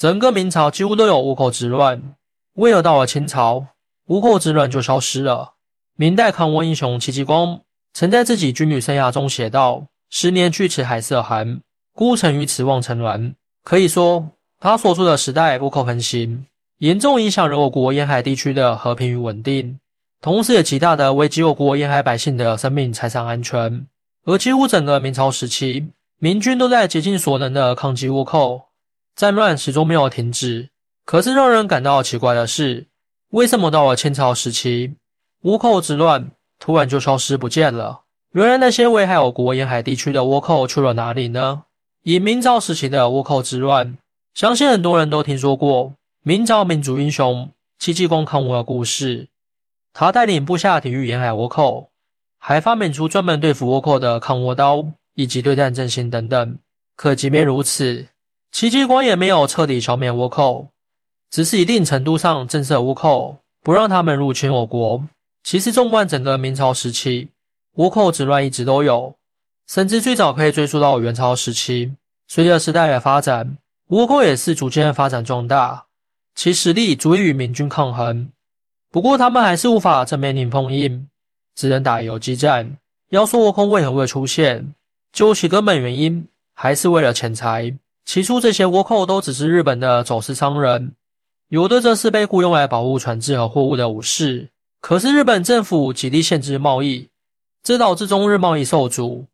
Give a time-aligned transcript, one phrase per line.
[0.00, 2.14] 整个明朝几乎都有倭寇之乱。
[2.54, 3.66] 为何到了清朝，
[4.06, 5.56] 倭寇之乱就消失了？
[5.94, 7.60] 明代抗倭英雄戚继光
[7.92, 11.60] 曾在自己军旅生涯中写道：“十年去此海色寒，
[11.92, 14.26] 孤城于此望尘峦。”可以说，
[14.58, 16.46] 他所处的时代倭寇横行，
[16.78, 19.78] 严重影响了我国沿海地区的和平与稳定，
[20.22, 23.86] 同时也极大的危及我国沿海百姓的生命财产安全。
[24.24, 28.62] 而几乎整个明朝时期，明军都在竭尽所能的抗击倭寇，
[29.20, 30.70] 战乱始终没有停止。
[31.04, 32.86] 可是让人感到奇怪的是，
[33.32, 34.94] 为什么到了清朝时期，
[35.42, 38.00] 倭寇之乱突然就消失不见了？
[38.32, 41.64] 原来那些危害我国沿海地区的倭寇去了哪里呢？
[42.02, 43.98] 以明朝时期的倭寇之乱，
[44.32, 45.92] 相信很多人都听说过
[46.22, 49.28] 明朝民族英雄戚继光抗倭的故事。
[49.92, 51.90] 他带领部下抵御沿海倭寇，
[52.38, 56.56] 还发明出专门对付倭寇的抗倭刀以及对战阵型等等。
[56.96, 58.06] 可即便如此，
[58.52, 60.68] 戚继光也没有彻底消灭倭寇。
[61.30, 65.04] 只是一定程度上震慑倭寇，不让他们入侵我国。
[65.44, 67.28] 其实纵观整个明朝时期，
[67.76, 69.14] 倭寇之乱一直都有，
[69.68, 71.94] 甚至最早可以追溯到元朝时期。
[72.26, 73.56] 随着时代的发展，
[73.88, 75.86] 倭寇也是逐渐发展壮大，
[76.34, 78.28] 其实力足以与明军抗衡。
[78.90, 81.06] 不过他们还是无法正面硬碰硬，
[81.54, 82.76] 只能打游击战。
[83.10, 84.74] 要说倭寇为何会出现，
[85.12, 87.72] 究其根本原因，还是为了钱财。
[88.10, 90.96] 起初这些倭寇都只是日本的走私商人。
[91.46, 94.48] 有的则是被雇佣来保护船只和货物的武士，
[94.80, 97.08] 可是日本政府极力限制贸易，
[97.62, 99.26] 这导致中日贸易受阻。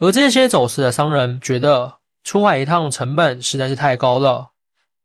[0.00, 4.50] 而这些走私的商人觉得出海一趟成本实在是太高了，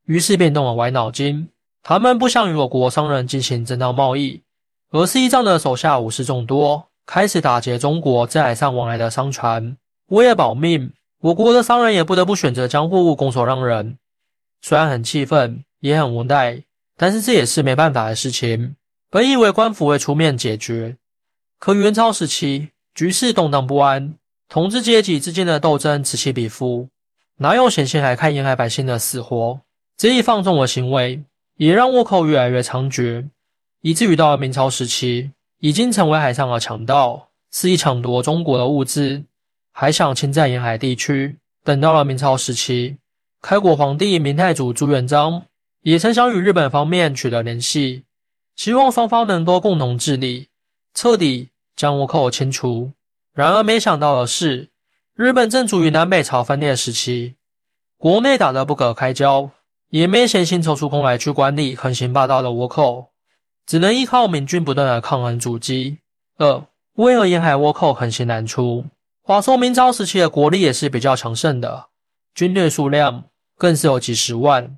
[0.07, 1.47] 于是便动了歪脑筋。
[1.83, 4.43] 他们不想与我国商人进行正当贸易，
[4.91, 9.77] 而是依仗的手下武士众多，开始打劫中国在海上往来的商船。
[10.07, 10.91] 为了保命，
[11.25, 13.97] 我国的商人也不得不选择将货物拱手让人。
[14.61, 15.63] 虽然很气愤。
[15.85, 16.63] 也很无奈，
[16.97, 18.75] 但是这也是没办法的事情。
[19.11, 20.97] 本以为官府会出面解决，
[21.59, 24.15] 可元朝时期局势动荡不安，
[24.49, 26.89] 统治阶级之间的斗争此起彼伏，
[27.37, 29.59] 哪有闲心来看沿海百姓的死活？
[29.95, 31.23] 这一放纵的行为，
[31.57, 33.29] 也让倭寇越来越猖獗，
[33.81, 35.29] 以至于到了明朝时期，
[35.59, 39.23] 已经成为海上的强盗，肆意抢夺中国的物资，
[39.77, 41.37] 还想侵占沿海地区。
[41.65, 42.95] 等到了明朝时期，
[43.41, 45.43] 开国皇帝明太祖朱元璋。
[45.81, 48.05] 也曾想与日本方面取得联系，
[48.55, 50.47] 希望双方能够共同治理，
[50.93, 52.93] 彻底将倭寇清除。
[53.33, 54.69] 然而，没想到的是，
[55.13, 57.35] 日本正处于南北朝分裂时期，
[57.97, 59.51] 国内打得不可开交，
[59.89, 63.09] 也没闲心抽出空来去管理横行霸道的倭寇，
[63.67, 65.99] 只能依靠明军不断的抗衡阻击。
[66.37, 68.85] 二，为何沿海倭寇横行难出？
[69.27, 71.87] 话说，明朝时期的国力也是比较强盛的，
[72.35, 73.23] 军队数量
[73.57, 74.77] 更是有几十万。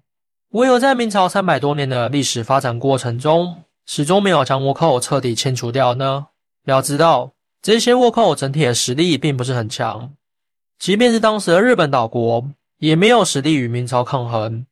[0.52, 6.28] 为何在明朝三百多年的历史发展过程中，始终没有将倭寇彻底清除掉呢？
[6.64, 10.14] 要知道，这些倭寇整体的实力并不是很强，
[10.80, 14.66] 即便是当时的日本岛国，也没有实力与明朝抗衡。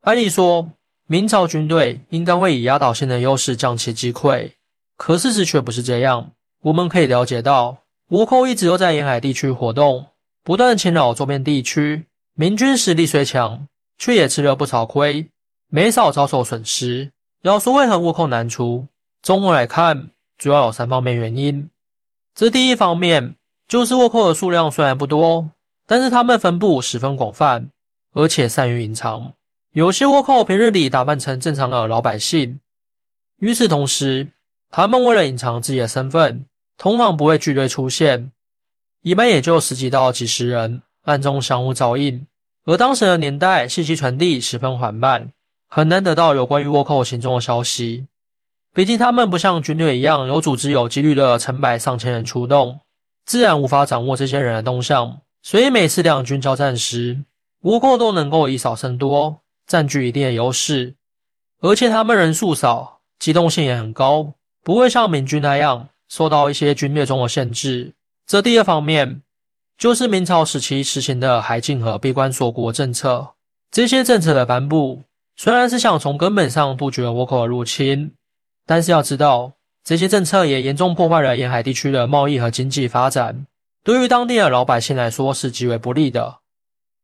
[0.00, 0.68] 按理说，
[1.06, 4.54] 明朝军队应该会以压倒性的优势将其击溃，
[4.96, 6.32] 可事实却不是这样。
[6.62, 7.81] 我们可以了解到，
[8.12, 10.04] 倭寇一直都在沿海地区活动，
[10.44, 13.66] 不断侵扰周边地区，明军实力虽强。
[13.96, 15.28] 却也吃了不少亏，
[15.68, 17.12] 没少遭受损失。
[17.42, 18.88] 要说为何倭寇难除，
[19.22, 21.70] 综合来看，主要有三方面原因。
[22.34, 23.36] 这第一方面
[23.68, 25.48] 就是倭寇的数量虽然不多，
[25.86, 27.70] 但是他们分布十分广泛，
[28.12, 29.32] 而且善于隐藏。
[29.72, 32.58] 有些倭寇平日里打扮成正常的老百姓，
[33.38, 34.28] 与此同时，
[34.68, 36.44] 他们为了隐藏自己的身份，
[36.76, 38.32] 通常不会剧队出现，
[39.02, 42.26] 一般也就十几到几十人，暗中相互照应。
[42.64, 45.32] 而当时的年代，信息传递十分缓慢，
[45.68, 48.06] 很难得到有关于倭寇行踪的消息。
[48.74, 52.80] 毕竟他们不像军队一样有组织、有纪律的成百上千人出动，
[53.26, 55.20] 自然无法掌握这些人的动向。
[55.42, 57.22] 所以每次两军交战时，
[57.62, 60.94] 倭寇都能够以少胜多，占据一定的优势。
[61.60, 67.94] 而且他们人数少，机动性也很高，不会像明军那样受到一些军略中的限制。
[68.26, 69.22] 这第二方面。
[69.78, 73.30] 就是明朝时期实行的海禁和闭关锁国政策。
[73.72, 75.02] 这些政策的颁布，
[75.34, 78.12] 虽然是想从根本上杜绝倭寇的入侵，
[78.64, 83.46] 但是要知道，这些政策也严重破坏了沿海地区的贸易和经济发展，
[83.82, 86.38] 对于当地的老百姓来说是极为不利的。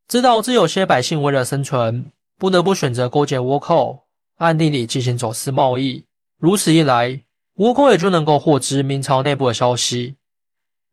[0.07, 4.05] 这导致有些百姓为了生存，不得不选择勾结倭寇，
[4.37, 6.05] 暗地里进行走私贸易。
[6.39, 7.21] 如此一来，
[7.59, 10.15] 倭寇也就能够获知明朝内部的消息。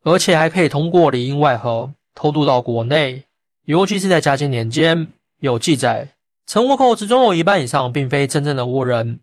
[0.02, 3.24] 而且还可以通过里应外合偷渡到国内，
[3.64, 5.08] 尤其是在嘉靖年间，
[5.40, 6.14] 有记载
[6.46, 9.18] 陈倭寇之中有一半以上并非真正的倭人，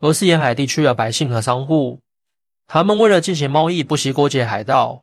[0.00, 1.98] 而是沿海地区的百姓和商户。
[2.66, 5.02] 他们为了进行贸易，不惜勾结海盗。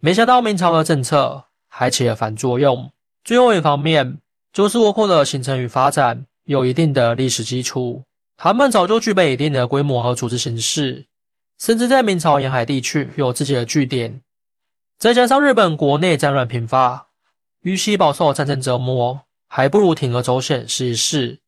[0.00, 2.90] 没想到明朝的政策还起了反作用。
[3.24, 4.18] 最后一方面，
[4.52, 8.02] 就是倭寇的形成与发展有一定的历史基础，
[8.38, 11.04] 他们早就具备一定的规模和组织形式，
[11.62, 14.20] 甚至在明朝沿海地区有自己的据点。
[14.98, 17.06] 再加上日本国内战乱频发，
[17.60, 21.38] 与其饱受战争折磨，还不如铤而走险试一试。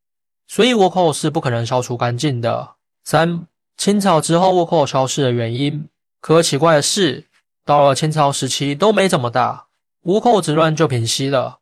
[0.47, 2.75] 所以倭寇是不可能消除干净的。
[3.03, 3.45] 三、
[3.75, 5.89] 清朝之后倭寇消失的原因。
[6.21, 7.25] 可奇怪的是。
[7.65, 9.65] 到了清朝时期都没怎么大，
[10.03, 11.57] 倭寇之乱就平息了，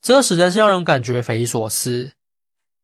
[0.00, 2.12] 这实在是让人感觉匪夷所思。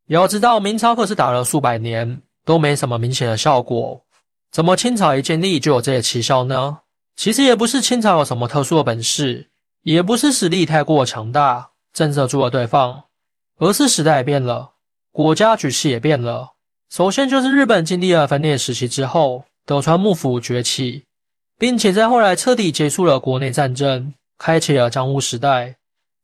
[0.08, 4.02] 要知道明朝可是打了数百年都没什么明显的效果，
[4.50, 6.80] 怎么清朝一建立就有这些奇效呢？
[7.16, 9.48] 其实也不是清朝有什么特殊的本事，
[9.82, 13.04] 也不是实力太过强大震慑住了对方，
[13.58, 14.72] 而是时代变了，
[15.12, 16.52] 国家局势也变了。
[16.88, 21.04] 首先就是日本经历了分裂时期之后，德川幕府崛起。
[21.60, 25.76] 并且在后来彻底结束了国内战争，开启了江户时代，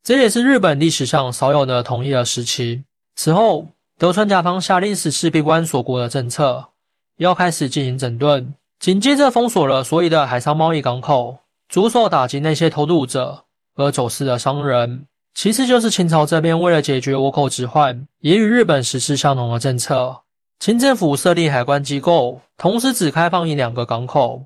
[0.03, 2.83] 这也是日本历史上少有的统一的时期。
[3.15, 3.67] 此后，
[3.99, 6.69] 德川家方下令实施闭关锁国的政策，
[7.17, 13.43] 要开始进行整顿，紧接着封锁了所有的海上贸易港口，着手打击那些偷渡者
[13.73, 15.05] 和走私的商人。
[15.33, 20.21] 其次就是清朝这边为了解决倭寇之患，也与日本实施相同的政策。
[20.59, 24.45] 清政府设立海关机构，同时只开放一两个港口。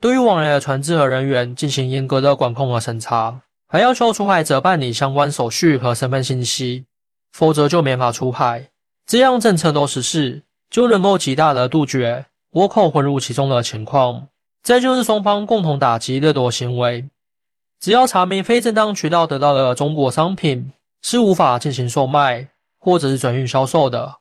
[0.00, 6.86] 对于往来的船只和人员进行严格的管控和审查，还要求出海者办理相关手续和身份信息，
[7.32, 8.68] 否则就没法出海。
[9.06, 14.26] 这样政策都实施，就能够极大的杜绝倭寇混入其中的情况。
[14.62, 17.08] 再就是双方共同打击掠夺行为，
[17.78, 20.72] 只要查明非正当渠道得到的中国商品
[21.02, 22.48] 是无法进行售卖
[22.78, 24.16] 或者是转运销售的，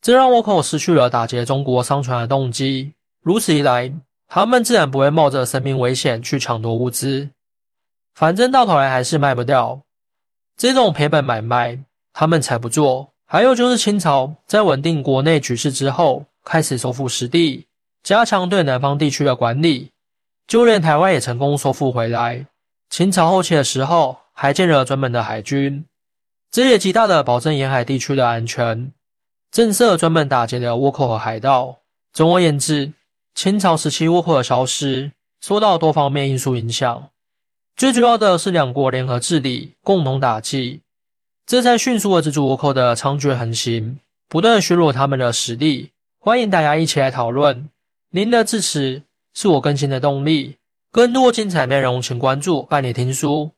[0.00, 2.92] 这让倭寇失去了打劫中国商船的动机。
[3.22, 3.92] 如此一来，
[4.28, 7.30] 他们自然不会冒着生命危险去抢夺物资，
[8.14, 9.80] 反正到头来还是卖不掉。
[10.56, 11.82] 这种赔本买卖，
[12.12, 13.11] 他们才不做。
[13.32, 17.66] 还有就是清朝在稳定国内局势之后，开始收复失地，
[18.02, 19.88] 加强对南方地区的管理，
[20.46, 22.46] 就连台湾也成功收复回来。
[22.90, 25.86] 清朝后期的时候，还建了专门的海军，
[26.50, 28.92] 这也极大的保证沿海地区的安全，
[29.50, 31.78] 震慑专门打劫的倭寇和海盗。
[32.12, 32.92] 总而言之。
[33.34, 37.08] 清朝时期倭寇的消失受到多方面因素影响，
[37.76, 40.81] 最主要的是两国联合治理，共同打击，
[41.44, 43.98] 这才迅速遏制住倭寇的猖獗横行，
[44.28, 45.90] 不断削弱他们的实力。
[46.18, 47.68] 欢迎大家一起来讨论，
[48.10, 49.02] 您的支持
[49.34, 50.56] 是我更新的动力。
[50.90, 53.50] 更多精彩内容，请关注伴你听书。